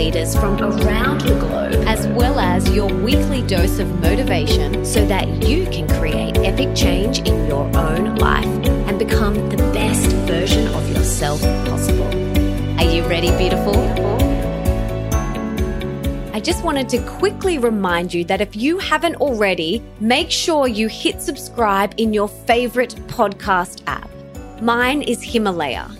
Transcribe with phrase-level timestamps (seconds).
[0.00, 5.28] leaders from around the globe, as well as your weekly dose of motivation so that
[5.46, 8.46] you can create epic change in your own life
[8.88, 12.08] and become the best version of yourself possible.
[12.78, 13.76] Are you ready, beautiful?
[16.32, 20.88] I just wanted to quickly remind you that if you haven't already, make sure you
[20.88, 24.08] hit subscribe in your favorite podcast app.
[24.62, 25.99] Mine is Himalaya.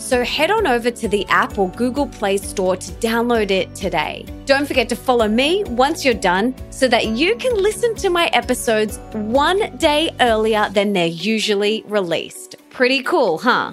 [0.00, 4.24] So head on over to the app or Google Play Store to download it today.
[4.46, 8.26] Don't forget to follow me once you're done so that you can listen to my
[8.28, 12.56] episodes one day earlier than they're usually released.
[12.70, 13.72] Pretty cool, huh?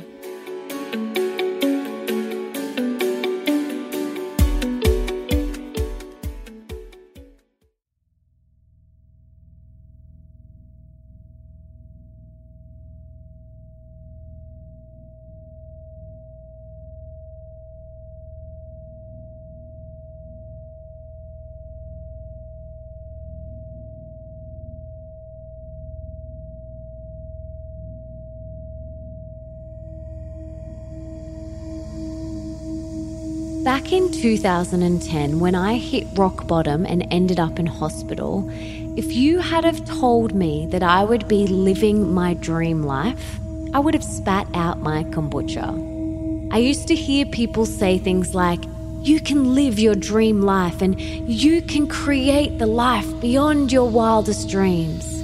[33.67, 38.49] Back in 2010, when I hit rock bottom and ended up in hospital,
[38.95, 43.41] if you had have told me that I would be living my dream life,
[43.73, 46.53] I would have spat out my kombucha.
[46.53, 48.63] I used to hear people say things like,
[49.01, 54.47] you can live your dream life and you can create the life beyond your wildest
[54.47, 55.19] dreams.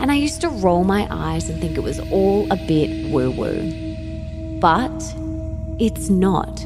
[0.00, 3.32] And I used to roll my eyes and think it was all a bit woo
[3.32, 4.60] woo.
[4.60, 4.94] But
[5.80, 6.64] it's not.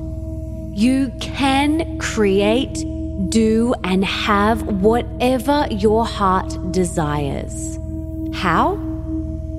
[0.76, 2.84] You can create,
[3.28, 7.78] do, and have whatever your heart desires.
[8.32, 8.76] How?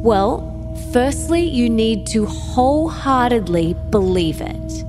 [0.03, 0.51] Well,
[0.91, 4.83] firstly, you need to wholeheartedly believe it.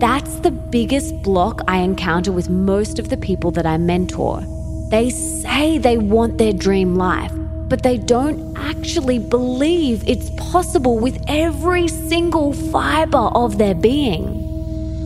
[0.00, 4.42] That's the biggest block I encounter with most of the people that I mentor.
[4.90, 7.32] They say they want their dream life,
[7.68, 14.33] but they don't actually believe it's possible with every single fiber of their being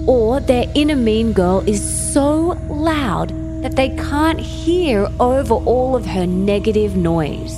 [0.08, 1.82] or their inner mean girl is
[2.14, 3.28] so loud
[3.62, 7.56] that they can't hear over all of her negative noise.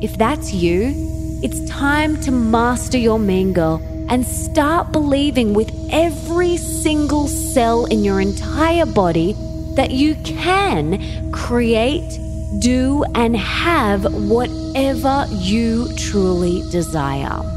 [0.00, 0.94] If that's you,
[1.42, 8.02] it's time to master your mean girl and start believing with every single cell in
[8.02, 9.34] your entire body
[9.74, 12.18] that you can create,
[12.60, 17.55] do, and have whatever you truly desire.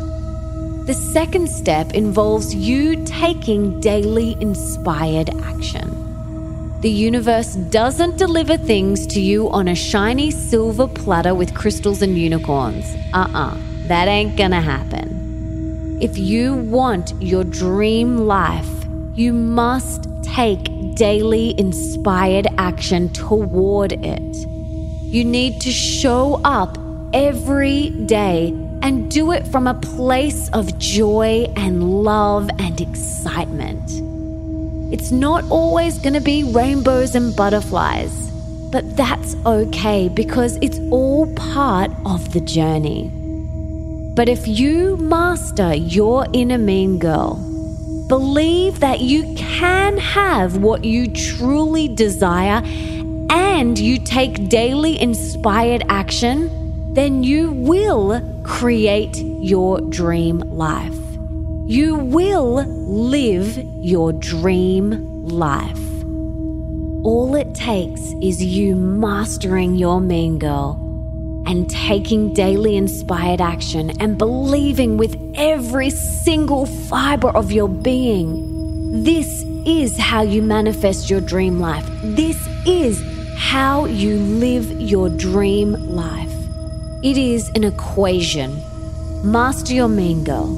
[0.89, 6.81] The second step involves you taking daily inspired action.
[6.81, 12.17] The universe doesn't deliver things to you on a shiny silver platter with crystals and
[12.17, 12.85] unicorns.
[13.13, 15.99] Uh uh-uh, uh, that ain't gonna happen.
[16.01, 18.73] If you want your dream life,
[19.13, 24.35] you must take daily inspired action toward it.
[25.03, 26.79] You need to show up
[27.13, 33.91] every day and do it from a place of joy and love and excitement.
[34.93, 38.31] It's not always going to be rainbows and butterflies,
[38.71, 43.11] but that's okay because it's all part of the journey.
[44.15, 47.35] But if you master your inner mean girl,
[48.07, 52.61] believe that you can have what you truly desire,
[53.31, 56.49] and you take daily inspired action,
[56.93, 60.95] then you will create your dream life.
[61.67, 65.79] You will live your dream life.
[67.05, 70.85] All it takes is you mastering your mean girl
[71.45, 79.03] and taking daily inspired action and believing with every single fiber of your being.
[79.03, 81.85] This is how you manifest your dream life.
[82.03, 83.01] This is
[83.37, 86.28] how you live your dream life.
[87.01, 88.61] It is an equation.
[89.23, 89.87] Master your
[90.25, 90.57] girl,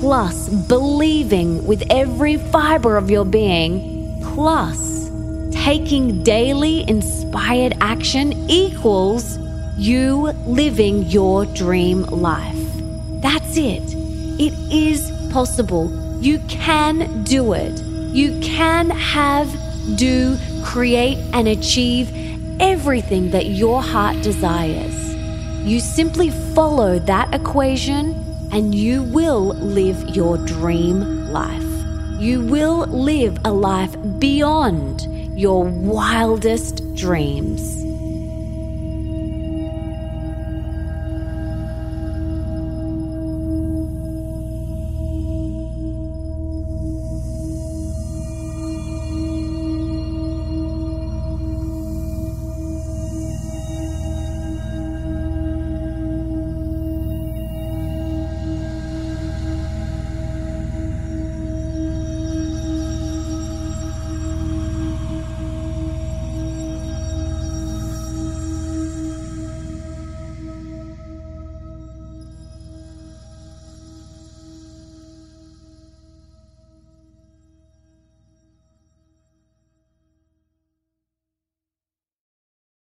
[0.00, 5.10] plus believing with every fiber of your being, plus
[5.50, 9.36] taking daily inspired action equals
[9.76, 12.56] you living your dream life.
[13.20, 13.82] That's it.
[14.40, 15.92] It is possible.
[16.22, 17.78] You can do it.
[17.82, 19.54] You can have,
[19.96, 22.08] do, create, and achieve
[22.60, 24.95] everything that your heart desires.
[25.66, 28.14] You simply follow that equation
[28.52, 31.60] and you will live your dream life.
[32.20, 37.85] You will live a life beyond your wildest dreams.